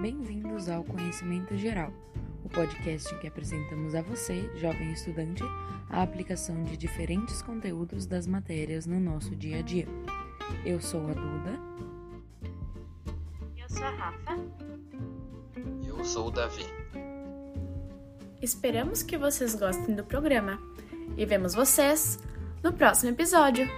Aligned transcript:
Bem-vindos 0.00 0.68
ao 0.68 0.84
Conhecimento 0.84 1.56
Geral, 1.56 1.92
o 2.44 2.48
podcast 2.48 3.12
que 3.18 3.26
apresentamos 3.26 3.96
a 3.96 4.00
você, 4.00 4.48
jovem 4.56 4.92
estudante, 4.92 5.42
a 5.90 6.02
aplicação 6.02 6.62
de 6.62 6.76
diferentes 6.76 7.42
conteúdos 7.42 8.06
das 8.06 8.24
matérias 8.24 8.86
no 8.86 9.00
nosso 9.00 9.34
dia 9.34 9.58
a 9.58 9.62
dia. 9.62 9.88
Eu 10.64 10.80
sou 10.80 11.00
a 11.00 11.14
Duda. 11.14 11.60
Eu 13.56 13.68
sou 13.68 13.82
a 13.82 13.90
Rafa. 13.90 14.36
Eu 15.84 16.04
sou 16.04 16.28
o 16.28 16.30
Davi. 16.30 16.64
Esperamos 18.40 19.02
que 19.02 19.18
vocês 19.18 19.56
gostem 19.56 19.96
do 19.96 20.04
programa 20.04 20.62
e 21.16 21.26
vemos 21.26 21.54
vocês 21.54 22.20
no 22.62 22.72
próximo 22.72 23.10
episódio. 23.10 23.68